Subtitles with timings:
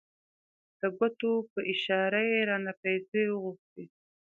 [0.79, 3.83] د ګوتو په اشاره یې رانه پیسې وغوښتې.